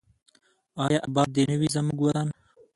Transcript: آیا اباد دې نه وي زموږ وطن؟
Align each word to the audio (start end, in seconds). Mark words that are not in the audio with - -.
آیا 0.83 0.99
اباد 1.07 1.27
دې 1.35 1.43
نه 1.49 1.55
وي 1.59 1.67
زموږ 1.75 1.99
وطن؟ 2.03 2.27